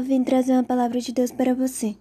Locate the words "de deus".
1.00-1.30